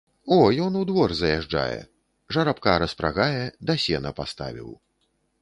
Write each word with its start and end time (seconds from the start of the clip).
О, 0.35 0.37
ён 0.67 0.77
у 0.79 0.79
двор 0.91 1.13
заязджае, 1.19 1.77
жарабка 2.39 2.73
распрагае, 2.85 3.45
да 3.69 3.77
сена 3.87 4.15
паставіў. 4.23 4.75